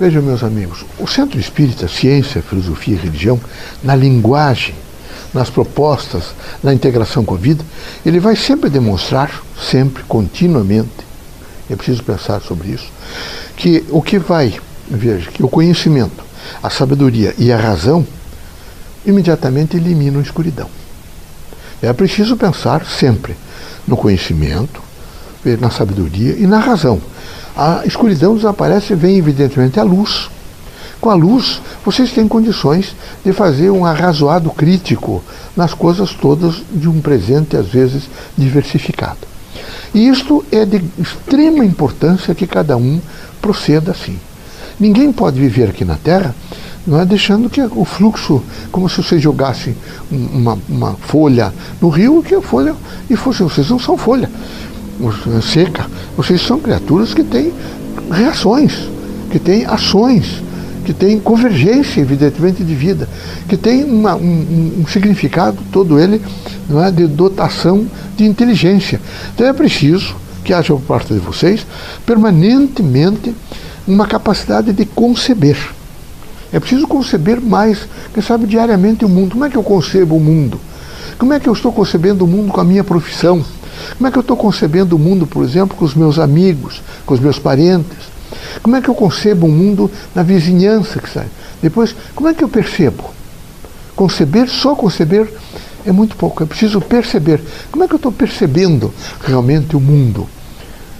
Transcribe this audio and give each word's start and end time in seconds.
Vejam, 0.00 0.22
meus 0.22 0.44
amigos, 0.44 0.84
o 1.00 1.08
Centro 1.08 1.40
Espírita, 1.40 1.88
Ciência, 1.88 2.40
Filosofia 2.40 2.94
e 2.94 2.98
Religião, 2.98 3.40
na 3.82 3.96
linguagem, 3.96 4.72
nas 5.34 5.50
propostas, 5.50 6.34
na 6.62 6.72
integração 6.72 7.24
com 7.24 7.34
a 7.34 7.38
vida, 7.38 7.64
ele 8.06 8.20
vai 8.20 8.36
sempre 8.36 8.70
demonstrar, 8.70 9.42
sempre, 9.60 10.04
continuamente, 10.04 10.88
é 11.68 11.74
preciso 11.74 12.04
pensar 12.04 12.40
sobre 12.42 12.68
isso, 12.68 12.88
que 13.56 13.84
o 13.90 14.00
que 14.00 14.20
vai, 14.20 14.60
veja, 14.88 15.32
que 15.32 15.42
o 15.42 15.48
conhecimento, 15.48 16.24
a 16.62 16.70
sabedoria 16.70 17.34
e 17.36 17.50
a 17.50 17.58
razão 17.58 18.06
imediatamente 19.04 19.76
eliminam 19.76 20.20
a 20.20 20.22
escuridão. 20.22 20.70
É 21.82 21.92
preciso 21.92 22.36
pensar 22.36 22.86
sempre 22.86 23.36
no 23.84 23.96
conhecimento, 23.96 24.80
na 25.60 25.70
sabedoria 25.70 26.36
e 26.38 26.46
na 26.46 26.58
razão. 26.58 27.00
A 27.56 27.82
escuridão 27.84 28.36
desaparece 28.36 28.92
e 28.92 28.96
vem, 28.96 29.16
evidentemente, 29.16 29.80
a 29.80 29.82
luz. 29.82 30.30
Com 31.00 31.10
a 31.10 31.14
luz, 31.14 31.60
vocês 31.84 32.12
têm 32.12 32.26
condições 32.26 32.94
de 33.24 33.32
fazer 33.32 33.70
um 33.70 33.84
arrazoado 33.84 34.50
crítico 34.50 35.22
nas 35.56 35.74
coisas 35.74 36.12
todas 36.12 36.62
de 36.72 36.88
um 36.88 37.00
presente, 37.00 37.56
às 37.56 37.68
vezes, 37.68 38.04
diversificado. 38.36 39.18
E 39.94 40.08
isto 40.08 40.44
é 40.50 40.64
de 40.64 40.82
extrema 40.98 41.64
importância 41.64 42.34
que 42.34 42.46
cada 42.46 42.76
um 42.76 43.00
proceda 43.40 43.92
assim. 43.92 44.18
Ninguém 44.78 45.12
pode 45.12 45.40
viver 45.40 45.70
aqui 45.70 45.84
na 45.84 45.96
Terra 45.96 46.34
não 46.88 46.98
é 46.98 47.04
deixando 47.04 47.50
que 47.50 47.60
o 47.60 47.84
fluxo, 47.84 48.42
como 48.72 48.88
se 48.88 49.02
vocês 49.02 49.20
jogassem 49.20 49.76
uma, 50.10 50.58
uma 50.66 50.94
folha 50.94 51.52
no 51.82 51.90
rio, 51.90 52.22
que 52.22 52.34
a 52.34 52.40
folha, 52.40 52.74
e 53.10 53.14
fosse, 53.14 53.42
vocês 53.42 53.68
não 53.68 53.78
são 53.78 53.96
folha 53.98 54.30
seca, 55.42 55.86
vocês 56.16 56.40
são 56.40 56.58
criaturas 56.58 57.14
que 57.14 57.22
têm 57.22 57.52
reações, 58.10 58.88
que 59.30 59.38
têm 59.38 59.64
ações, 59.64 60.42
que 60.84 60.92
têm 60.92 61.20
convergência, 61.20 62.00
evidentemente, 62.00 62.64
de 62.64 62.74
vida, 62.74 63.08
que 63.48 63.56
tem 63.56 63.84
uma, 63.84 64.14
um, 64.16 64.80
um, 64.80 64.86
significado, 64.86 65.58
todo 65.70 65.98
ele, 65.98 66.20
não 66.68 66.82
é, 66.82 66.90
de 66.90 67.06
dotação 67.06 67.86
de 68.16 68.24
inteligência. 68.24 69.00
Então 69.34 69.46
é 69.46 69.52
preciso 69.52 70.16
que 70.44 70.52
haja 70.52 70.72
por 70.72 70.82
parte 70.82 71.12
de 71.12 71.20
vocês 71.20 71.66
permanentemente 72.06 73.34
uma 73.86 74.06
capacidade 74.06 74.72
de 74.72 74.84
conceber 74.86 75.56
é 76.52 76.58
preciso 76.58 76.86
conceber 76.86 77.40
mais, 77.40 77.86
quem 78.14 78.22
sabe, 78.22 78.46
diariamente 78.46 79.04
o 79.04 79.08
mundo. 79.08 79.32
Como 79.32 79.44
é 79.44 79.50
que 79.50 79.56
eu 79.56 79.62
concebo 79.62 80.16
o 80.16 80.20
mundo? 80.20 80.58
Como 81.18 81.32
é 81.32 81.40
que 81.40 81.48
eu 81.48 81.52
estou 81.52 81.72
concebendo 81.72 82.24
o 82.24 82.28
mundo 82.28 82.50
com 82.50 82.60
a 82.60 82.64
minha 82.64 82.82
profissão? 82.82 83.44
Como 83.96 84.08
é 84.08 84.10
que 84.10 84.18
eu 84.18 84.22
estou 84.22 84.36
concebendo 84.36 84.96
o 84.96 84.98
mundo, 84.98 85.26
por 85.26 85.44
exemplo, 85.44 85.76
com 85.76 85.84
os 85.84 85.94
meus 85.94 86.18
amigos, 86.18 86.82
com 87.04 87.14
os 87.14 87.20
meus 87.20 87.38
parentes? 87.38 87.96
Como 88.62 88.76
é 88.76 88.80
que 88.80 88.88
eu 88.88 88.94
concebo 88.94 89.46
o 89.46 89.50
mundo 89.50 89.90
na 90.14 90.22
vizinhança 90.22 91.00
que 91.00 91.08
sai? 91.08 91.26
Depois, 91.62 91.94
como 92.14 92.28
é 92.28 92.34
que 92.34 92.44
eu 92.44 92.48
percebo? 92.48 93.04
Conceber, 93.96 94.48
só 94.48 94.74
conceber 94.74 95.28
é 95.84 95.92
muito 95.92 96.16
pouco. 96.16 96.42
É 96.42 96.46
preciso 96.46 96.80
perceber. 96.80 97.40
Como 97.70 97.84
é 97.84 97.88
que 97.88 97.94
eu 97.94 97.98
estou 97.98 98.12
percebendo 98.12 98.92
realmente 99.24 99.76
o 99.76 99.80
mundo? 99.80 100.28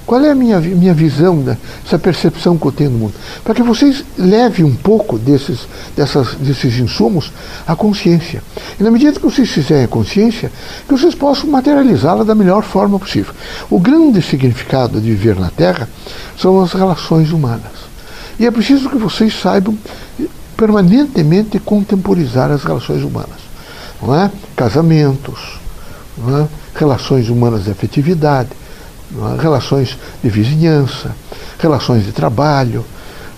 Qual 0.08 0.24
é 0.24 0.30
a 0.30 0.34
minha, 0.34 0.58
minha 0.58 0.94
visão 0.94 1.38
dessa 1.42 1.98
percepção 1.98 2.56
que 2.56 2.64
eu 2.64 2.72
tenho 2.72 2.88
do 2.88 2.96
mundo? 2.96 3.12
Para 3.44 3.54
que 3.54 3.62
vocês 3.62 4.02
levem 4.16 4.64
um 4.64 4.74
pouco 4.74 5.18
desses, 5.18 5.68
dessas, 5.94 6.34
desses 6.36 6.78
insumos 6.78 7.30
à 7.66 7.76
consciência. 7.76 8.42
E 8.80 8.82
na 8.82 8.90
medida 8.90 9.20
que 9.20 9.26
vocês 9.26 9.50
fizerem 9.50 9.84
a 9.84 9.88
consciência, 9.88 10.50
que 10.86 10.94
vocês 10.94 11.14
possam 11.14 11.50
materializá-la 11.50 12.24
da 12.24 12.34
melhor 12.34 12.62
forma 12.62 12.98
possível. 12.98 13.34
O 13.68 13.78
grande 13.78 14.22
significado 14.22 14.98
de 14.98 15.10
viver 15.10 15.38
na 15.38 15.50
Terra 15.50 15.86
são 16.38 16.58
as 16.62 16.72
relações 16.72 17.30
humanas. 17.30 17.86
E 18.40 18.46
é 18.46 18.50
preciso 18.50 18.88
que 18.88 18.96
vocês 18.96 19.38
saibam 19.38 19.76
permanentemente 20.56 21.58
contemporizar 21.58 22.50
as 22.50 22.64
relações 22.64 23.02
humanas. 23.02 23.40
Não 24.00 24.18
é? 24.18 24.30
Casamentos, 24.56 25.60
não 26.16 26.44
é? 26.44 26.48
relações 26.74 27.28
humanas 27.28 27.64
de 27.64 27.72
afetividade 27.72 28.48
é? 29.12 29.42
relações 29.42 29.96
de 30.22 30.30
vizinhança, 30.30 31.14
relações 31.58 32.04
de 32.04 32.12
trabalho, 32.12 32.84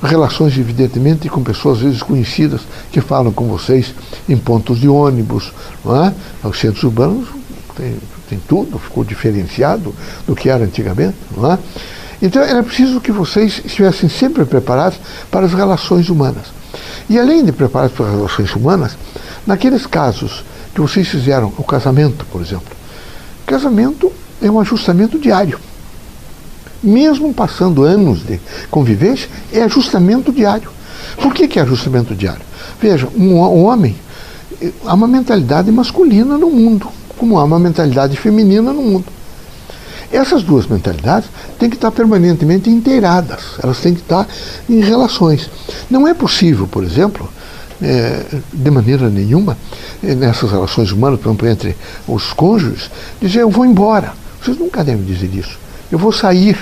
relações, 0.02 0.56
evidentemente, 0.56 1.28
com 1.28 1.42
pessoas 1.42 1.78
às 1.78 1.84
vezes 1.84 2.02
conhecidas 2.02 2.62
que 2.90 3.00
falam 3.00 3.32
com 3.32 3.46
vocês 3.46 3.94
em 4.28 4.36
pontos 4.36 4.78
de 4.78 4.88
ônibus. 4.88 5.52
Não 5.84 6.04
é? 6.04 6.14
Os 6.42 6.58
centros 6.58 6.82
urbanos 6.84 7.28
tem, 7.76 7.96
tem 8.28 8.40
tudo, 8.48 8.78
ficou 8.78 9.04
diferenciado 9.04 9.94
do 10.26 10.34
que 10.34 10.48
era 10.48 10.64
antigamente. 10.64 11.16
Não 11.36 11.52
é? 11.52 11.58
Então 12.22 12.42
era 12.42 12.62
preciso 12.62 13.00
que 13.00 13.12
vocês 13.12 13.62
estivessem 13.64 14.08
sempre 14.08 14.44
preparados 14.44 14.98
para 15.30 15.46
as 15.46 15.52
relações 15.52 16.08
humanas. 16.08 16.46
E 17.08 17.18
além 17.18 17.44
de 17.44 17.52
preparados 17.52 17.96
para 17.96 18.06
as 18.06 18.12
relações 18.12 18.54
humanas, 18.54 18.96
naqueles 19.46 19.86
casos 19.86 20.44
que 20.74 20.80
vocês 20.80 21.08
fizeram, 21.08 21.52
o 21.58 21.64
casamento, 21.64 22.24
por 22.26 22.40
exemplo, 22.40 22.76
casamento 23.46 24.12
é 24.40 24.50
um 24.50 24.60
ajustamento 24.60 25.18
diário. 25.18 25.58
Mesmo 26.82 27.34
passando 27.34 27.82
anos 27.82 28.24
de 28.24 28.40
convivência, 28.70 29.28
é 29.52 29.62
ajustamento 29.62 30.32
diário. 30.32 30.70
Por 31.20 31.34
que, 31.34 31.46
que 31.46 31.58
é 31.58 31.62
ajustamento 31.62 32.14
diário? 32.14 32.42
Veja, 32.80 33.08
um 33.16 33.36
homem, 33.36 33.96
há 34.86 34.94
uma 34.94 35.06
mentalidade 35.06 35.70
masculina 35.70 36.38
no 36.38 36.50
mundo, 36.50 36.88
como 37.18 37.38
há 37.38 37.44
uma 37.44 37.58
mentalidade 37.58 38.16
feminina 38.16 38.72
no 38.72 38.82
mundo. 38.82 39.04
Essas 40.12 40.42
duas 40.42 40.66
mentalidades 40.66 41.28
têm 41.58 41.70
que 41.70 41.76
estar 41.76 41.90
permanentemente 41.90 42.68
inteiradas, 42.68 43.40
elas 43.62 43.78
têm 43.78 43.94
que 43.94 44.00
estar 44.00 44.26
em 44.68 44.80
relações. 44.80 45.48
Não 45.88 46.08
é 46.08 46.14
possível, 46.14 46.66
por 46.66 46.82
exemplo, 46.82 47.28
é, 47.80 48.24
de 48.52 48.70
maneira 48.70 49.08
nenhuma, 49.08 49.56
é, 50.02 50.14
nessas 50.14 50.50
relações 50.50 50.90
humanas, 50.90 51.20
por 51.20 51.28
exemplo, 51.28 51.48
entre 51.48 51.76
os 52.08 52.32
cônjuges, 52.32 52.90
dizer 53.20 53.40
eu 53.40 53.50
vou 53.50 53.64
embora. 53.64 54.12
Vocês 54.42 54.58
nunca 54.58 54.82
devem 54.82 55.04
dizer 55.04 55.34
isso. 55.34 55.58
Eu 55.90 55.98
vou 55.98 56.12
sair. 56.12 56.56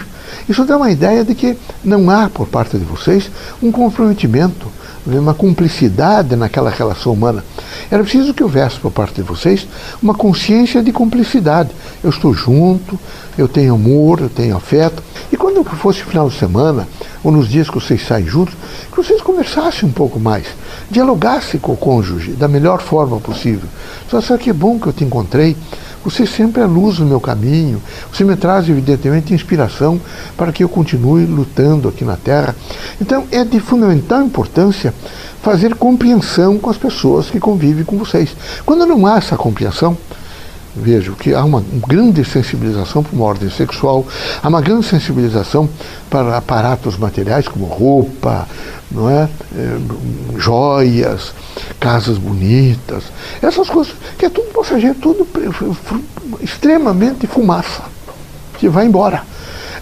Isso 0.48 0.64
dá 0.64 0.76
uma 0.76 0.90
ideia 0.90 1.24
de 1.24 1.34
que 1.34 1.56
não 1.84 2.10
há, 2.10 2.28
por 2.28 2.46
parte 2.48 2.76
de 2.76 2.84
vocês, 2.84 3.30
um 3.62 3.70
comprometimento, 3.70 4.66
uma 5.06 5.32
cumplicidade 5.32 6.36
naquela 6.36 6.70
relação 6.70 7.12
humana. 7.12 7.44
Era 7.90 8.02
preciso 8.02 8.34
que 8.34 8.42
houvesse, 8.42 8.78
por 8.78 8.90
parte 8.90 9.16
de 9.16 9.22
vocês, 9.22 9.66
uma 10.02 10.14
consciência 10.14 10.82
de 10.82 10.92
cumplicidade. 10.92 11.70
Eu 12.02 12.10
estou 12.10 12.34
junto, 12.34 12.98
eu 13.36 13.48
tenho 13.48 13.74
amor, 13.74 14.20
eu 14.20 14.28
tenho 14.28 14.56
afeto. 14.56 15.02
E 15.32 15.36
quando 15.36 15.64
fosse 15.64 16.02
final 16.02 16.28
de 16.28 16.38
semana, 16.38 16.86
ou 17.22 17.32
nos 17.32 17.48
dias 17.48 17.68
que 17.68 17.74
vocês 17.74 18.06
saem 18.06 18.26
juntos, 18.26 18.54
que 18.90 18.96
vocês 18.96 19.20
conversassem 19.20 19.88
um 19.88 19.92
pouco 19.92 20.18
mais, 20.18 20.46
dialogassem 20.90 21.60
com 21.60 21.72
o 21.72 21.76
cônjuge 21.76 22.32
da 22.32 22.48
melhor 22.48 22.80
forma 22.80 23.18
possível. 23.18 23.68
Só 24.08 24.20
sabe 24.20 24.44
que 24.44 24.50
é 24.50 24.54
bom 24.54 24.78
que 24.78 24.86
eu 24.86 24.92
te 24.92 25.04
encontrei, 25.04 25.56
você 26.04 26.24
sempre 26.24 26.62
é 26.62 26.64
luz 26.64 26.98
no 26.98 27.06
meu 27.06 27.20
caminho. 27.20 27.82
Você 28.10 28.24
me 28.24 28.36
traz, 28.36 28.68
evidentemente, 28.68 29.34
inspiração 29.34 30.00
para 30.36 30.52
que 30.52 30.62
eu 30.62 30.68
continue 30.68 31.26
lutando 31.26 31.88
aqui 31.88 32.04
na 32.04 32.16
Terra. 32.16 32.54
Então, 33.00 33.26
é 33.30 33.44
de 33.44 33.60
fundamental 33.60 34.22
importância 34.22 34.94
fazer 35.42 35.74
compreensão 35.74 36.58
com 36.58 36.70
as 36.70 36.76
pessoas 36.76 37.28
que 37.28 37.38
convivem 37.38 37.84
com 37.84 37.98
vocês. 37.98 38.34
Quando 38.64 38.86
não 38.86 39.06
há 39.06 39.18
essa 39.18 39.36
compreensão, 39.36 39.96
vejo 40.74 41.14
que 41.14 41.34
há 41.34 41.44
uma 41.44 41.62
grande 41.86 42.24
sensibilização 42.24 43.02
para 43.02 43.14
uma 43.14 43.24
ordem 43.24 43.50
sexual, 43.50 44.06
há 44.42 44.48
uma 44.48 44.60
grande 44.60 44.86
sensibilização 44.86 45.68
para 46.08 46.36
aparatos 46.36 46.96
materiais 46.96 47.48
como 47.48 47.66
roupa, 47.66 48.46
não 48.90 49.10
é? 49.10 49.28
é 49.54 49.78
joias, 50.38 51.32
casas 51.80 52.18
bonitas, 52.18 53.04
essas 53.42 53.68
coisas, 53.68 53.94
que 54.16 54.26
é 54.26 54.30
tudo 54.30 54.52
passageiro, 54.52 54.96
tudo 55.00 55.26
extremamente 56.40 57.26
fumaça, 57.26 57.82
que 58.58 58.68
vai 58.68 58.86
embora. 58.86 59.22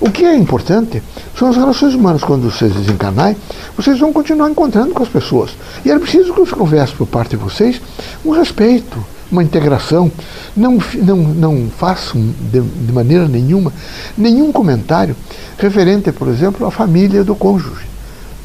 O 0.01 0.11
que 0.11 0.25
é 0.25 0.37
importante 0.37 1.03
são 1.39 1.49
as 1.49 1.57
relações 1.57 1.95
humanas. 1.95 2.23
Quando 2.23 2.51
vocês 2.51 2.73
desencarnarem, 2.73 3.37
vocês 3.77 3.99
vão 3.99 4.13
continuar 4.13 4.51
encontrando 4.51 4.93
com 4.93 5.03
as 5.03 5.09
pessoas. 5.09 5.53
E 5.85 5.91
é 5.91 5.99
preciso 5.99 6.35
que 6.35 6.41
eu 6.41 6.47
converse 6.47 6.95
por 6.95 7.07
parte 7.07 7.31
de 7.31 7.37
vocês 7.37 7.81
um 8.25 8.31
respeito, 8.31 9.03
uma 9.31 9.43
integração. 9.43 10.11
Não, 10.57 10.79
não, 10.97 11.17
não 11.17 11.69
façam 11.71 12.21
de, 12.53 12.61
de 12.61 12.93
maneira 12.93 13.27
nenhuma 13.29 13.73
nenhum 14.17 14.53
comentário 14.53 15.17
referente, 15.59 16.13
por 16.13 16.29
exemplo, 16.29 16.67
à 16.67 16.71
família 16.71 17.25
do 17.25 17.35
cônjuge 17.35 17.87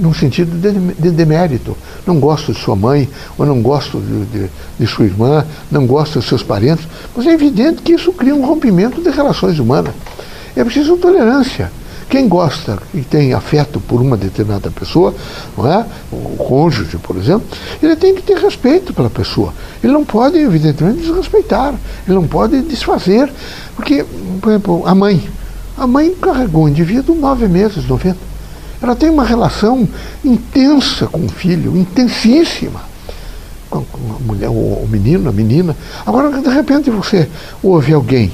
num 0.02 0.14
sentido 0.14 0.58
de, 0.58 0.94
de 1.00 1.12
demérito. 1.12 1.78
Não 2.08 2.20
gosto 2.20 2.52
de 2.52 2.60
sua 2.60 2.76
mãe, 2.76 3.08
ou 3.38 3.46
não 3.46 3.62
gosto 3.62 4.00
de, 4.00 4.26
de, 4.26 4.50
de, 4.80 4.88
sua 4.88 5.06
irmã, 5.06 5.46
não 5.70 5.86
gosto 5.86 6.20
dos 6.20 6.28
seus 6.28 6.42
parentes. 6.42 6.88
Mas 7.16 7.28
é 7.28 7.32
evidente 7.32 7.84
que 7.84 7.94
isso 7.94 8.12
cria 8.12 8.34
um 8.34 8.44
rompimento 8.44 9.02
de 9.02 9.10
relações 9.12 9.60
humanas. 9.60 9.94
É 10.56 10.64
preciso 10.64 10.98
tolerância. 10.98 11.72
Quem 12.12 12.28
gosta 12.28 12.78
e 12.94 13.00
tem 13.04 13.34
afeto 13.34 13.80
por 13.80 14.02
uma 14.02 14.18
determinada 14.18 14.70
pessoa, 14.70 15.16
não 15.58 15.66
é? 15.66 15.86
o 16.12 16.36
cônjuge, 16.36 16.98
por 16.98 17.16
exemplo, 17.16 17.48
ele 17.82 17.96
tem 17.96 18.14
que 18.14 18.22
ter 18.22 18.38
respeito 18.38 18.94
pela 18.94 19.10
pessoa. 19.10 19.54
Ele 19.82 19.94
não 19.94 20.04
pode, 20.04 20.38
evidentemente, 20.38 21.00
desrespeitar. 21.00 21.74
Ele 22.06 22.16
não 22.16 22.28
pode 22.28 22.64
desfazer. 22.64 23.32
Porque, 23.78 24.06
por 24.42 24.50
exemplo, 24.50 24.84
a 24.86 24.94
mãe. 24.94 25.26
A 25.78 25.88
mãe 25.88 26.14
carregou 26.22 26.66
o 26.66 26.70
indivíduo 26.70 27.16
nove 27.16 27.48
meses, 27.48 27.88
noventa. 27.88 28.20
ela 28.82 28.94
tem 28.94 29.10
uma 29.10 29.24
relação 29.24 29.88
intensa 30.22 31.08
com 31.08 31.26
o 31.26 31.30
filho, 31.30 31.78
intensíssima. 31.78 32.82
A 33.72 33.80
mulher, 34.26 34.50
o 34.50 34.86
menino, 34.92 35.30
a 35.30 35.32
menina. 35.32 35.78
Agora, 36.06 36.42
de 36.42 36.50
repente, 36.50 36.90
você 36.90 37.30
ouve 37.64 37.94
alguém 37.94 38.34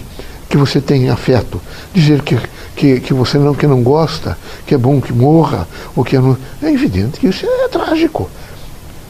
que 0.50 0.58
você 0.58 0.80
tem 0.80 1.10
afeto 1.10 1.62
dizer 1.94 2.22
que, 2.22 2.38
que, 2.78 3.00
que 3.00 3.14
você 3.14 3.40
não, 3.40 3.56
que 3.56 3.66
não 3.66 3.82
gosta, 3.82 4.38
que 4.66 4.76
é 4.76 4.78
bom 4.78 5.02
que 5.02 5.12
morra, 5.12 5.68
ou 5.96 6.04
que 6.04 6.16
é 6.16 6.20
não. 6.22 6.38
É 6.62 6.72
evidente 6.72 7.20
que 7.20 7.28
isso 7.28 7.46
é 7.46 7.68
trágico. 7.68 8.30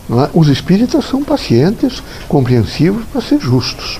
É? 0.09 0.29
Os 0.33 0.47
espíritas 0.47 1.03
são 1.03 1.21
pacientes, 1.21 2.01
compreensivos 2.29 3.03
para 3.11 3.21
ser 3.21 3.39
justos. 3.39 3.99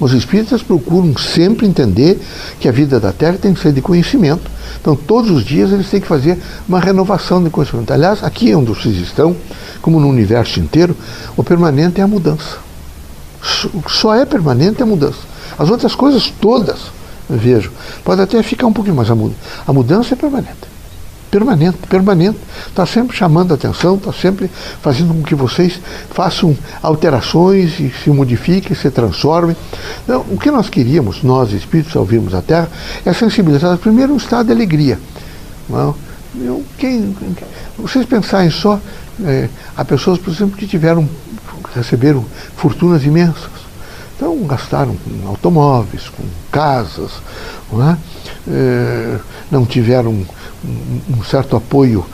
Os 0.00 0.12
espíritas 0.12 0.60
procuram 0.60 1.16
sempre 1.16 1.66
entender 1.66 2.20
que 2.58 2.68
a 2.68 2.72
vida 2.72 2.98
da 2.98 3.12
Terra 3.12 3.38
tem 3.40 3.54
que 3.54 3.60
ser 3.60 3.72
de 3.72 3.80
conhecimento. 3.80 4.50
Então, 4.80 4.96
todos 4.96 5.30
os 5.30 5.44
dias 5.44 5.70
eles 5.70 5.88
têm 5.88 6.00
que 6.00 6.08
fazer 6.08 6.36
uma 6.68 6.80
renovação 6.80 7.42
de 7.42 7.48
conhecimento. 7.48 7.92
Aliás, 7.92 8.24
aqui 8.24 8.52
onde 8.54 8.70
vocês 8.70 8.96
estão, 8.96 9.36
como 9.80 10.00
no 10.00 10.08
universo 10.08 10.58
inteiro, 10.58 10.96
o 11.36 11.44
permanente 11.44 12.00
é 12.00 12.04
a 12.04 12.08
mudança. 12.08 12.58
Só 13.88 14.14
é 14.16 14.26
permanente 14.26 14.82
a 14.82 14.86
mudança. 14.86 15.20
As 15.56 15.70
outras 15.70 15.94
coisas 15.94 16.32
todas, 16.40 16.90
vejo, 17.36 17.72
pode 18.04 18.20
até 18.20 18.42
ficar 18.42 18.66
um 18.66 18.72
pouquinho 18.72 18.96
mais 18.96 19.10
a 19.10 19.14
mudança. 19.14 19.40
A 19.66 19.72
mudança 19.72 20.14
é 20.14 20.16
permanente 20.16 20.72
permanente, 21.32 21.78
permanente. 21.88 22.38
Está 22.68 22.84
sempre 22.84 23.16
chamando 23.16 23.52
a 23.52 23.54
atenção, 23.54 23.96
está 23.96 24.12
sempre 24.12 24.50
fazendo 24.82 25.14
com 25.14 25.22
que 25.22 25.34
vocês 25.34 25.80
façam 26.10 26.56
alterações 26.82 27.80
e 27.80 27.90
se 27.90 28.10
modifiquem, 28.10 28.76
se 28.76 28.90
transformem. 28.90 29.56
Então, 30.04 30.26
o 30.30 30.38
que 30.38 30.50
nós 30.50 30.68
queríamos, 30.68 31.22
nós 31.22 31.52
espíritos, 31.52 31.96
ao 31.96 32.04
virmos 32.04 32.34
a 32.34 32.42
Terra, 32.42 32.68
é 33.04 33.12
sensibilizar 33.14 33.78
primeiro 33.78 34.12
um 34.12 34.18
estado 34.18 34.46
de 34.46 34.52
alegria. 34.52 35.00
Não? 35.68 35.96
Eu, 36.38 36.62
quem, 36.76 37.16
vocês 37.78 38.04
pensarem 38.04 38.50
só, 38.50 38.78
é, 39.24 39.48
pessoas, 39.86 40.18
por 40.18 40.30
exemplo, 40.32 40.56
que 40.56 40.66
tiveram, 40.66 41.08
receberam 41.74 42.24
fortunas 42.56 43.04
imensas. 43.04 43.61
Então 44.22 44.38
gastaram 44.44 44.94
com 44.94 45.26
automóveis, 45.26 46.08
com 46.08 46.22
casas, 46.52 47.10
não, 47.72 47.90
é? 47.90 47.98
É, 48.48 49.18
não 49.50 49.66
tiveram 49.66 50.24
um 50.64 51.24
certo 51.24 51.56
apoio 51.56 52.06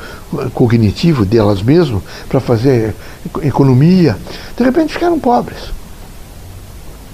cognitivo 0.55 1.27
delas 1.27 1.61
mesmas 1.61 2.03
para 2.27 2.41
fazer 2.41 2.95
economia, 3.43 4.17
de 4.57 4.65
repente 4.65 4.95
ficaram 4.95 5.21
pobres. 5.21 5.59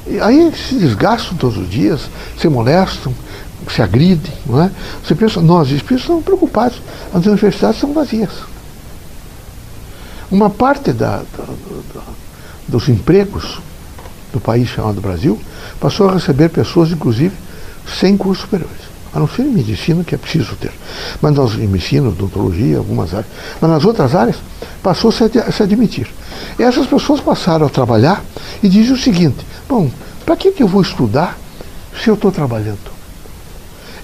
E 0.07 0.21
aí 0.21 0.53
se 0.55 0.77
desgastam 0.77 1.37
todos 1.39 1.57
os 1.59 1.69
dias, 1.69 2.03
se 2.39 2.49
molestam, 2.49 3.13
se 3.69 3.83
agridem. 3.83 4.33
Não 4.47 4.63
é? 4.63 4.71
Você 5.05 5.17
pensa, 5.17 5.41
nós 5.41 5.71
espíritos 5.71 6.03
estamos 6.03 6.25
preocupados, 6.25 6.81
as 7.13 7.27
universidades 7.27 7.81
são 7.81 7.93
vazias. 7.93 8.31
Uma 10.31 10.51
parte 10.51 10.93
da, 10.93 11.17
da, 11.17 11.45
da, 11.95 12.03
dos 12.69 12.89
empregos 12.89 13.59
do 14.35 14.41
país 14.41 14.69
chamado 14.69 15.01
Brasil 15.01 15.41
passou 15.81 16.09
a 16.09 16.13
receber 16.13 16.51
pessoas, 16.51 16.91
inclusive, 16.91 17.35
sem 17.87 18.17
cursos 18.17 18.45
superiores 18.45 18.95
a 19.15 19.21
não 19.21 19.29
ser 19.29 19.43
em 19.43 19.51
medicina, 19.51 20.03
que 20.03 20.15
é 20.15 20.19
preciso 20.19 20.57
ter. 20.57 20.73
Mas 21.23 21.33
nós, 21.35 21.55
em 21.55 21.69
medicina, 21.69 22.09
odontologia, 22.09 22.79
algumas 22.79 23.15
áreas. 23.15 23.31
Mas 23.61 23.71
nas 23.71 23.85
outras 23.85 24.13
áreas, 24.13 24.37
passou-se 24.83 25.23
a 25.23 25.53
se 25.53 25.63
admitir. 25.63 26.09
E 26.59 26.65
essas 26.65 26.87
pessoas 26.87 27.21
passaram 27.21 27.67
a 27.67 27.71
trabalhar 27.71 28.25
e 28.61 28.69
dizem 28.69 28.93
o 28.93 28.99
seguinte: 28.99 29.37
bom, 29.69 29.89
para 30.27 30.37
que, 30.37 30.51
que 30.51 30.65
eu 30.65 30.67
vou 30.67 30.83
estudar 30.83 31.39
se 32.03 32.09
eu 32.09 32.15
estou 32.15 32.33
trabalhando? 32.33 32.93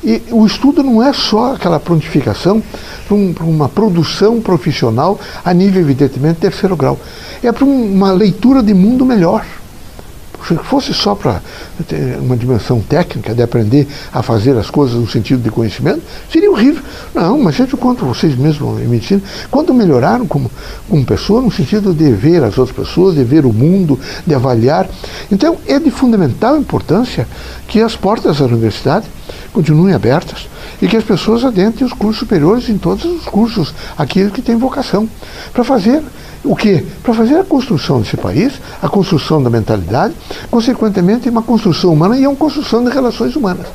E 0.02 0.22
o 0.30 0.46
estudo 0.46 0.82
não 0.82 1.02
é 1.02 1.12
só 1.12 1.54
aquela 1.54 1.80
prontificação 1.80 2.62
para 3.06 3.14
um, 3.14 3.34
uma 3.40 3.68
produção 3.68 4.40
profissional 4.40 5.20
a 5.44 5.52
nível, 5.52 5.82
evidentemente, 5.82 6.40
terceiro 6.40 6.76
grau. 6.76 6.98
É 7.42 7.50
para 7.50 7.64
uma 7.64 8.12
leitura 8.12 8.62
de 8.62 8.72
mundo 8.72 9.04
melhor. 9.04 9.44
Se 10.46 10.54
fosse 10.56 10.92
só 10.94 11.14
para 11.14 11.40
ter 11.86 12.18
uma 12.18 12.36
dimensão 12.36 12.80
técnica 12.80 13.34
de 13.34 13.42
aprender 13.42 13.86
a 14.12 14.22
fazer 14.22 14.56
as 14.56 14.70
coisas 14.70 14.96
no 14.96 15.08
sentido 15.08 15.42
de 15.42 15.50
conhecimento, 15.50 16.02
seria 16.30 16.50
horrível. 16.50 16.82
Não, 17.14 17.38
mas 17.38 17.54
gente, 17.54 17.76
quanto 17.76 18.04
vocês 18.04 18.36
mesmos 18.36 18.80
em 18.80 18.88
medicina, 18.88 19.22
quanto 19.50 19.72
melhoraram 19.74 20.26
como, 20.26 20.50
como 20.88 21.04
pessoa 21.04 21.40
no 21.42 21.50
sentido 21.50 21.92
de 21.92 22.10
ver 22.12 22.42
as 22.42 22.58
outras 22.58 22.76
pessoas, 22.76 23.14
de 23.14 23.24
ver 23.24 23.44
o 23.44 23.52
mundo, 23.52 23.98
de 24.26 24.34
avaliar. 24.34 24.88
Então, 25.30 25.58
é 25.66 25.78
de 25.78 25.90
fundamental 25.90 26.56
importância 26.56 27.26
que 27.68 27.80
as 27.80 27.94
portas 27.94 28.38
da 28.38 28.46
universidade 28.46 29.06
continuem 29.52 29.94
abertas 29.94 30.48
e 30.80 30.88
que 30.88 30.96
as 30.96 31.04
pessoas 31.04 31.44
adentrem 31.44 31.86
os 31.86 31.92
cursos 31.92 32.18
superiores 32.18 32.68
em 32.68 32.78
todos 32.78 33.04
os 33.04 33.24
cursos, 33.24 33.74
aqueles 33.96 34.32
que 34.32 34.42
têm 34.42 34.56
vocação, 34.56 35.08
para 35.52 35.64
fazer 35.64 36.02
o 36.42 36.56
quê? 36.56 36.84
Para 37.02 37.12
fazer 37.12 37.38
a 37.38 37.44
construção 37.44 38.00
desse 38.00 38.16
país, 38.16 38.54
a 38.80 38.88
construção 38.88 39.42
da 39.42 39.50
mentalidade, 39.50 40.14
consequentemente 40.50 41.28
uma 41.28 41.42
construção 41.42 41.92
humana 41.92 42.16
e 42.16 42.24
é 42.24 42.28
uma 42.28 42.36
construção 42.36 42.82
de 42.82 42.90
relações 42.90 43.36
humanas. 43.36 43.66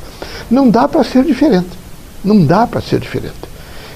Não 0.50 0.68
dá 0.68 0.88
para 0.88 1.04
ser 1.04 1.24
diferente. 1.24 1.68
Não 2.24 2.44
dá 2.44 2.66
para 2.66 2.80
ser 2.80 2.98
diferente. 2.98 3.34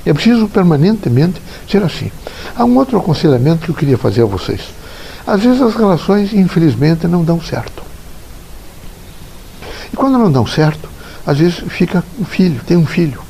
É 0.06 0.12
preciso 0.12 0.49
permanentemente 0.49 1.43
ser 1.69 1.82
assim. 1.82 2.12
Há 2.56 2.64
um 2.64 2.76
outro 2.76 2.96
aconselhamento 2.99 3.64
que 3.64 3.70
eu 3.70 3.75
queria 3.75 3.99
fazer 3.99 4.22
a 4.22 4.26
vocês. 4.26 4.61
Às 5.26 5.43
vezes 5.43 5.61
as 5.61 5.75
relações, 5.75 6.32
infelizmente, 6.32 7.06
não 7.06 7.25
dão 7.25 7.40
certo. 7.40 7.82
E 9.93 9.96
quando 9.96 10.17
não 10.17 10.31
dão 10.31 10.46
certo, 10.46 10.88
às 11.26 11.38
vezes 11.38 11.56
fica 11.69 12.05
um 12.19 12.25
filho, 12.25 12.61
tem 12.64 12.76
um 12.76 12.87
filho. 12.87 13.20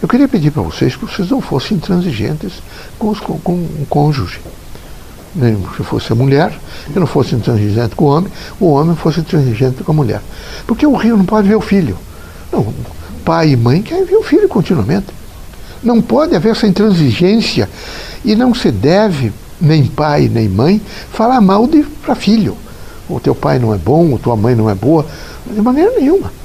Eu 0.00 0.06
queria 0.08 0.28
pedir 0.28 0.52
para 0.52 0.62
vocês 0.62 0.94
que 0.94 1.04
vocês 1.04 1.28
não 1.28 1.40
fossem 1.40 1.76
intransigentes 1.76 2.62
com, 2.98 3.08
os, 3.08 3.18
com, 3.18 3.38
com 3.38 3.54
o 3.54 3.86
cônjuge. 3.88 4.40
Se 5.76 5.82
fosse 5.82 6.12
a 6.12 6.14
mulher, 6.14 6.52
que 6.92 6.98
não 6.98 7.06
fosse 7.06 7.34
intransigente 7.34 7.94
com 7.94 8.04
o 8.04 8.08
homem, 8.08 8.32
o 8.60 8.66
homem 8.66 8.94
fosse 8.94 9.20
intransigente 9.20 9.82
com 9.82 9.92
a 9.92 9.94
mulher. 9.94 10.22
Porque 10.66 10.86
o 10.86 10.94
rio 10.94 11.16
não 11.16 11.24
pode 11.24 11.48
ver 11.48 11.56
o 11.56 11.60
filho. 11.60 11.96
Não, 12.52 12.72
pai 13.24 13.50
e 13.50 13.56
mãe 13.56 13.82
querem 13.82 14.04
ver 14.04 14.16
o 14.16 14.22
filho 14.22 14.48
continuamente. 14.48 15.06
Não 15.82 16.00
pode 16.00 16.34
haver 16.34 16.52
essa 16.52 16.66
intransigência 16.66 17.68
e 18.24 18.34
não 18.34 18.54
se 18.54 18.70
deve, 18.70 19.32
nem 19.60 19.84
pai 19.84 20.30
nem 20.32 20.48
mãe, 20.48 20.80
falar 21.12 21.40
mal 21.40 21.68
para 22.02 22.14
filho. 22.14 22.56
O 23.08 23.18
teu 23.18 23.34
pai 23.34 23.58
não 23.58 23.74
é 23.74 23.78
bom, 23.78 24.10
ou 24.10 24.18
tua 24.18 24.36
mãe 24.36 24.54
não 24.54 24.70
é 24.70 24.74
boa, 24.74 25.04
de 25.46 25.60
maneira 25.60 25.92
nenhuma. 25.98 26.37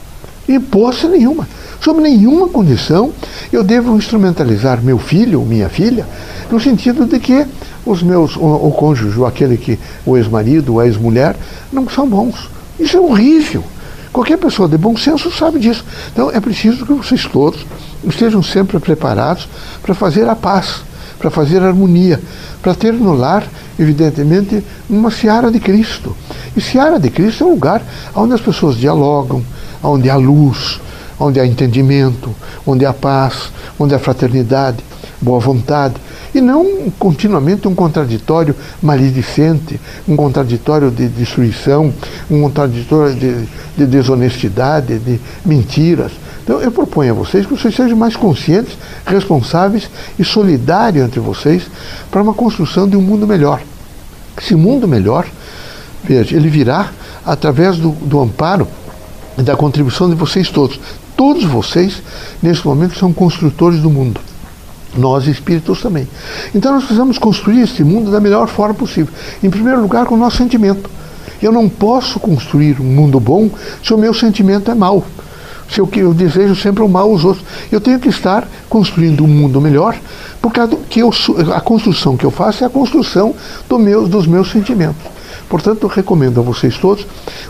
Hipótese 0.48 1.08
nenhuma. 1.08 1.48
Sob 1.80 2.02
nenhuma 2.02 2.48
condição 2.48 3.12
eu 3.52 3.64
devo 3.64 3.96
instrumentalizar 3.96 4.82
meu 4.82 4.98
filho 4.98 5.40
ou 5.40 5.46
minha 5.46 5.70
filha 5.70 6.08
no 6.50 6.60
sentido 6.60 7.06
de 7.06 7.20
que 7.20 7.46
os 7.86 8.02
meus, 8.02 8.36
o, 8.36 8.46
o 8.46 8.72
cônjuge, 8.72 9.20
ou 9.20 9.26
aquele 9.26 9.58
que, 9.58 9.78
o 10.06 10.16
ex-marido, 10.16 10.80
a 10.80 10.86
ex-mulher, 10.86 11.36
não 11.72 11.90
são 11.90 12.08
bons. 12.08 12.50
Isso 12.80 12.96
é 12.96 13.00
horrível. 13.00 13.64
Qualquer 14.12 14.38
pessoa 14.38 14.70
de 14.70 14.78
bom 14.78 14.96
senso 14.96 15.32
sabe 15.32 15.60
disso. 15.60 15.84
Então 16.12 16.30
é 16.32 16.40
preciso 16.40 16.86
que 16.86 16.94
vocês 16.94 17.26
todos 17.26 17.66
estejam 18.06 18.44
sempre 18.44 18.80
preparados 18.80 19.48
para 19.82 19.96
fazer 19.96 20.30
a 20.30 20.36
paz, 20.36 20.82
para 21.18 21.32
fazer 21.32 21.62
a 21.64 21.68
harmonia, 21.68 22.22
para 22.62 22.76
ter 22.76 22.94
no 22.94 23.14
lar, 23.14 23.44
evidentemente, 23.80 24.64
uma 24.90 25.10
seara 25.10 25.52
de 25.52 25.60
Cristo. 25.60 26.16
E 26.56 26.62
seara 26.62 27.00
de 27.00 27.10
Cristo 27.10 27.44
é 27.44 27.48
um 27.48 27.52
lugar 27.52 27.82
onde 28.16 28.34
as 28.34 28.42
pessoas 28.42 28.78
dialogam, 28.78 29.44
onde 29.84 30.10
há 30.10 30.16
luz, 30.16 30.80
onde 31.20 31.40
há 31.40 31.46
entendimento, 31.46 32.34
onde 32.66 32.86
há 32.86 32.94
paz, 32.94 33.52
onde 33.80 33.94
há 33.94 34.00
fraternidade, 34.00 34.78
boa 35.22 35.40
vontade, 35.40 35.96
e 36.34 36.42
não 36.42 36.92
continuamente 36.98 37.68
um 37.68 37.76
contraditório 37.76 38.56
maledicente, 38.82 39.80
um 40.08 40.16
contraditório 40.16 40.90
de 40.90 41.08
destruição, 41.08 41.94
um 42.30 42.42
contraditório 42.42 43.14
de, 43.16 43.46
de 43.78 43.86
desonestidade, 43.86 44.98
de 44.98 45.20
mentiras. 45.46 46.12
Então 46.44 46.60
eu 46.60 46.72
proponho 46.72 47.12
a 47.12 47.16
vocês 47.16 47.46
que 47.46 47.56
vocês 47.56 47.76
sejam 47.76 47.96
mais 47.96 48.16
conscientes, 48.16 48.78
responsáveis 49.06 49.90
e 50.18 50.26
solidários 50.26 51.06
entre 51.06 51.20
vocês 51.20 51.64
para 52.12 52.22
uma 52.22 52.34
construção 52.34 52.90
de 52.90 52.98
um 52.98 53.02
mundo 53.02 53.28
melhor. 53.28 53.62
Esse 54.38 54.56
mundo 54.56 54.88
melhor, 54.88 55.26
veja, 56.04 56.36
ele 56.36 56.50
virá 56.50 56.92
através 57.26 57.78
do, 57.78 57.92
do 57.92 58.20
amparo 58.20 58.68
e 59.38 59.42
da 59.42 59.56
contribuição 59.56 60.10
de 60.10 60.16
vocês 60.16 60.50
todos. 60.50 60.80
Todos 61.16 61.44
vocês, 61.44 62.02
nesse 62.42 62.66
momento, 62.66 62.98
são 62.98 63.14
construtores 63.14 63.80
do 63.80 63.90
mundo. 63.90 64.20
Nós 64.96 65.28
espíritos 65.28 65.82
também. 65.82 66.08
Então 66.54 66.74
nós 66.74 66.84
precisamos 66.84 67.18
construir 67.18 67.62
este 67.62 67.84
mundo 67.84 68.12
da 68.12 68.20
melhor 68.20 68.48
forma 68.48 68.76
possível. 68.76 69.14
Em 69.42 69.50
primeiro 69.50 69.82
lugar, 69.82 70.06
com 70.06 70.16
o 70.16 70.18
nosso 70.18 70.38
sentimento. 70.38 70.90
Eu 71.42 71.52
não 71.52 71.68
posso 71.68 72.20
construir 72.20 72.80
um 72.80 72.86
mundo 72.86 73.20
bom 73.20 73.50
se 73.84 73.94
o 73.94 73.98
meu 73.98 74.14
sentimento 74.14 74.72
é 74.72 74.76
mau. 74.76 75.04
Se 75.70 75.80
eu, 75.80 75.90
eu 75.96 76.14
desejo 76.14 76.56
sempre 76.56 76.84
o 76.84 76.88
mal 76.88 77.10
aos 77.10 77.26
outros. 77.26 77.46
Eu 77.72 77.82
tenho 77.82 78.00
que 78.00 78.10
estar 78.10 78.48
construindo 78.70 79.24
um 79.24 79.28
mundo 79.28 79.60
melhor, 79.60 79.98
porque 80.42 80.60
a, 80.60 80.68
que 80.68 81.00
eu, 81.00 81.10
a 81.54 81.60
construção 81.60 82.16
que 82.16 82.26
eu 82.26 82.32
faço 82.32 82.64
é 82.64 82.68
a 82.68 82.70
construção 82.70 83.34
do 83.68 83.80
meu, 83.80 84.08
dos 84.08 84.28
meus 84.28 84.52
sentimentos. 84.52 85.04
Portanto, 85.54 85.86
recomendo 85.86 86.40
a 86.40 86.44
vocês 86.44 86.80
todos 86.80 87.06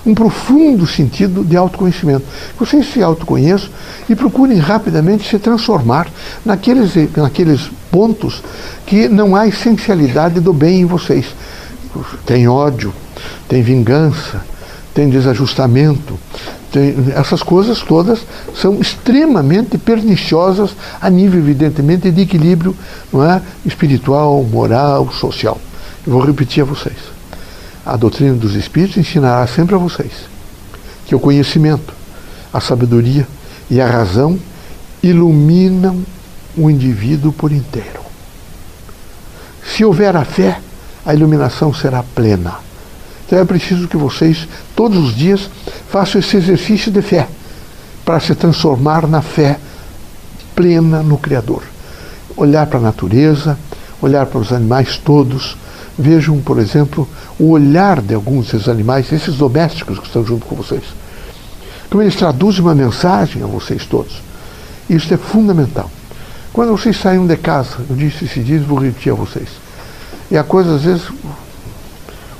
um 0.05 0.13
profundo 0.13 0.85
sentido 0.85 1.41
de 1.41 1.55
autoconhecimento. 1.55 2.25
Vocês 2.59 2.91
se 2.91 3.01
autoconheçam 3.01 3.69
e 4.09 4.13
procurem 4.13 4.57
rapidamente 4.57 5.25
se 5.25 5.39
transformar 5.39 6.09
naqueles, 6.43 6.91
naqueles 7.15 7.71
pontos 7.89 8.43
que 8.85 9.07
não 9.07 9.37
há 9.37 9.47
essencialidade 9.47 10.41
do 10.41 10.51
bem 10.51 10.81
em 10.81 10.85
vocês. 10.85 11.27
Tem 12.25 12.45
ódio, 12.45 12.93
tem 13.47 13.63
vingança, 13.63 14.43
tem 14.93 15.07
desajustamento, 15.07 16.19
essas 17.15 17.41
coisas 17.41 17.79
todas 17.79 18.19
são 18.53 18.81
extremamente 18.81 19.77
perniciosas 19.77 20.71
a 20.99 21.09
nível, 21.09 21.39
evidentemente, 21.39 22.11
de 22.11 22.23
equilíbrio 22.23 22.75
não 23.13 23.23
é? 23.23 23.41
espiritual, 23.65 24.43
moral, 24.43 25.09
social. 25.13 25.57
Eu 26.05 26.11
vou 26.11 26.21
repetir 26.21 26.63
a 26.63 26.65
vocês. 26.65 27.12
A 27.85 27.97
doutrina 27.97 28.35
dos 28.35 28.55
Espíritos 28.55 28.97
ensinará 28.97 29.45
sempre 29.47 29.75
a 29.75 29.77
vocês 29.77 30.33
que 31.05 31.15
o 31.15 31.19
conhecimento, 31.19 31.93
a 32.53 32.59
sabedoria 32.59 33.27
e 33.69 33.81
a 33.81 33.87
razão 33.87 34.39
iluminam 35.01 36.03
o 36.55 36.69
indivíduo 36.69 37.33
por 37.33 37.51
inteiro. 37.51 38.01
Se 39.65 39.83
houver 39.83 40.15
a 40.15 40.23
fé, 40.23 40.59
a 41.05 41.13
iluminação 41.13 41.73
será 41.73 42.03
plena. 42.03 42.55
Então 43.25 43.39
é 43.39 43.45
preciso 43.45 43.87
que 43.87 43.97
vocês, 43.97 44.47
todos 44.75 44.97
os 44.97 45.15
dias, 45.15 45.49
façam 45.89 46.19
esse 46.19 46.37
exercício 46.37 46.91
de 46.91 47.01
fé, 47.01 47.27
para 48.05 48.19
se 48.19 48.35
transformar 48.35 49.07
na 49.07 49.21
fé 49.21 49.57
plena 50.55 51.01
no 51.01 51.17
Criador. 51.17 51.63
Olhar 52.35 52.67
para 52.67 52.79
a 52.79 52.81
natureza, 52.81 53.57
olhar 54.01 54.25
para 54.25 54.39
os 54.39 54.51
animais 54.51 54.97
todos. 54.97 55.57
Vejam, 55.97 56.41
por 56.41 56.59
exemplo, 56.59 57.07
o 57.39 57.49
olhar 57.49 58.01
de 58.01 58.13
alguns 58.13 58.51
desses 58.51 58.67
animais, 58.67 59.11
esses 59.11 59.35
domésticos 59.35 59.99
que 59.99 60.07
estão 60.07 60.25
junto 60.25 60.45
com 60.45 60.55
vocês. 60.55 60.83
Como 61.89 62.01
eles 62.01 62.15
traduzem 62.15 62.61
uma 62.61 62.73
mensagem 62.73 63.43
a 63.43 63.47
vocês 63.47 63.85
todos. 63.85 64.21
Isso 64.89 65.13
é 65.13 65.17
fundamental. 65.17 65.89
Quando 66.51 66.71
vocês 66.71 66.97
saem 66.97 67.25
de 67.25 67.37
casa, 67.37 67.77
eu 67.89 67.95
disse 67.95 68.25
esses 68.25 68.45
dias, 68.45 68.63
vou 68.63 68.79
repetir 68.79 69.11
a 69.11 69.15
vocês. 69.15 69.49
E 70.31 70.37
a 70.37 70.43
coisa, 70.43 70.75
às 70.75 70.81
vezes, 70.81 71.03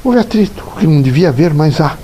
Houve 0.04 0.20
atrito, 0.20 0.62
que 0.78 0.86
não 0.86 1.02
devia 1.02 1.30
haver, 1.30 1.54
mas 1.54 1.80
há. 1.80 1.98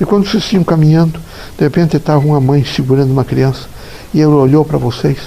E 0.00 0.04
quando 0.04 0.26
vocês 0.26 0.52
iam 0.52 0.64
caminhando, 0.64 1.20
de 1.56 1.64
repente 1.64 1.96
estava 1.96 2.18
uma 2.18 2.40
mãe 2.40 2.64
segurando 2.64 3.12
uma 3.12 3.24
criança, 3.24 3.68
e 4.12 4.20
ela 4.20 4.34
olhou 4.34 4.64
para 4.64 4.76
vocês 4.76 5.18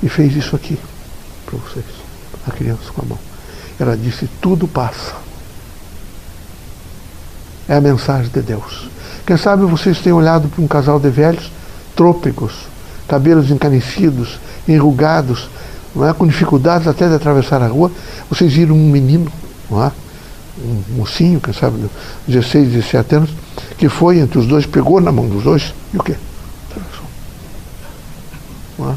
e 0.00 0.08
fez 0.08 0.36
isso 0.36 0.54
aqui, 0.54 0.78
para 1.44 1.58
vocês, 1.58 1.84
a 2.46 2.52
criança 2.52 2.92
com 2.94 3.02
a 3.02 3.04
mão. 3.04 3.29
Ela 3.80 3.96
disse: 3.96 4.28
Tudo 4.40 4.68
passa. 4.68 5.14
É 7.66 7.76
a 7.76 7.80
mensagem 7.80 8.30
de 8.30 8.42
Deus. 8.42 8.88
Quem 9.26 9.36
sabe 9.36 9.64
vocês 9.64 9.98
têm 10.00 10.12
olhado 10.12 10.48
para 10.48 10.62
um 10.62 10.68
casal 10.68 11.00
de 11.00 11.08
velhos, 11.08 11.50
trôpegos, 11.96 12.52
cabelos 13.08 13.50
encanecidos, 13.50 14.38
enrugados, 14.68 15.48
não 15.94 16.06
é? 16.08 16.12
com 16.12 16.26
dificuldades 16.26 16.86
até 16.86 17.08
de 17.08 17.14
atravessar 17.14 17.62
a 17.62 17.68
rua, 17.68 17.90
vocês 18.28 18.52
viram 18.52 18.74
um 18.74 18.90
menino, 18.90 19.32
não 19.70 19.84
é? 19.84 19.92
um 20.58 20.82
mocinho, 20.96 21.40
quem 21.40 21.54
sabe, 21.54 21.88
16, 22.26 22.72
17 22.72 23.14
anos, 23.14 23.30
que 23.78 23.88
foi 23.88 24.18
entre 24.18 24.38
os 24.38 24.46
dois, 24.46 24.66
pegou 24.66 25.00
na 25.00 25.10
mão 25.10 25.28
dos 25.28 25.42
dois 25.42 25.72
e 25.94 25.96
o 25.96 26.02
quê? 26.02 26.16
É? 28.80 28.94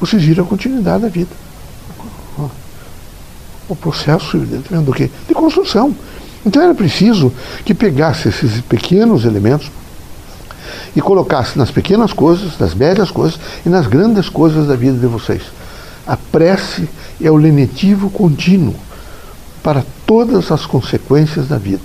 Vocês 0.00 0.22
viram 0.22 0.44
a 0.44 0.46
continuidade 0.46 1.02
da 1.02 1.08
vida. 1.08 1.30
O 3.68 3.74
processo, 3.74 4.36
evidentemente, 4.36 4.84
do 4.84 4.92
quê? 4.92 5.10
De 5.26 5.34
construção. 5.34 5.94
Então 6.44 6.62
era 6.62 6.74
preciso 6.74 7.32
que 7.64 7.74
pegasse 7.74 8.28
esses 8.28 8.60
pequenos 8.60 9.24
elementos 9.24 9.70
e 10.94 11.00
colocasse 11.00 11.58
nas 11.58 11.70
pequenas 11.70 12.12
coisas, 12.12 12.58
nas 12.58 12.74
médias 12.74 13.10
coisas 13.10 13.38
e 13.64 13.68
nas 13.68 13.86
grandes 13.86 14.28
coisas 14.28 14.66
da 14.66 14.76
vida 14.76 14.96
de 14.96 15.06
vocês. 15.06 15.42
A 16.06 16.16
prece 16.16 16.88
é 17.20 17.30
o 17.30 17.36
lenitivo 17.36 18.08
contínuo 18.10 18.74
para 19.62 19.84
todas 20.06 20.52
as 20.52 20.64
consequências 20.64 21.48
da 21.48 21.58
vida. 21.58 21.82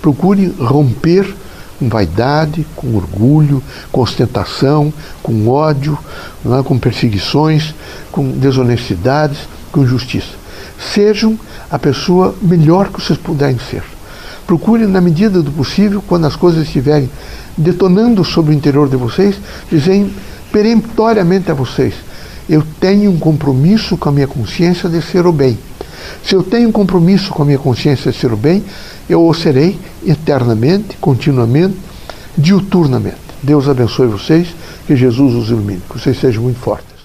Procure 0.00 0.54
romper 0.60 1.34
com 1.78 1.88
vaidade, 1.88 2.66
com 2.74 2.94
orgulho, 2.96 3.62
com 3.90 4.00
ostentação, 4.00 4.92
com 5.22 5.48
ódio, 5.48 5.98
é? 6.46 6.62
com 6.62 6.78
perseguições, 6.78 7.74
com 8.10 8.30
desonestidades, 8.30 9.38
com 9.70 9.82
injustiça. 9.82 10.38
Sejam 10.78 11.38
a 11.70 11.78
pessoa 11.78 12.34
melhor 12.40 12.88
que 12.88 13.00
vocês 13.00 13.18
puderem 13.18 13.58
ser. 13.58 13.82
Procure, 14.46 14.86
na 14.86 15.00
medida 15.00 15.42
do 15.42 15.50
possível, 15.50 16.02
quando 16.06 16.26
as 16.26 16.36
coisas 16.36 16.62
estiverem 16.62 17.10
detonando 17.56 18.24
sobre 18.24 18.52
o 18.52 18.54
interior 18.54 18.88
de 18.88 18.96
vocês, 18.96 19.36
dizer 19.70 20.10
peremptoriamente 20.50 21.50
a 21.50 21.54
vocês: 21.54 21.94
eu 22.48 22.62
tenho 22.80 23.10
um 23.10 23.18
compromisso 23.18 23.96
com 23.96 24.08
a 24.08 24.12
minha 24.12 24.26
consciência 24.26 24.88
de 24.88 25.02
ser 25.02 25.26
o 25.26 25.32
bem. 25.32 25.58
Se 26.24 26.34
eu 26.34 26.42
tenho 26.42 26.68
um 26.68 26.72
compromisso 26.72 27.30
com 27.30 27.42
a 27.42 27.46
minha 27.46 27.58
consciência 27.58 28.10
de 28.10 28.18
ser 28.18 28.32
o 28.32 28.36
bem, 28.36 28.64
eu 29.08 29.26
o 29.26 29.34
serei 29.34 29.78
eternamente, 30.06 30.96
continuamente, 31.00 31.76
diuturnamente. 32.36 33.16
Deus 33.42 33.68
abençoe 33.68 34.06
vocês, 34.06 34.48
que 34.86 34.96
Jesus 34.96 35.34
os 35.34 35.50
ilumine, 35.50 35.82
que 35.88 35.98
vocês 35.98 36.18
sejam 36.18 36.42
muito 36.42 36.58
fortes. 36.58 36.97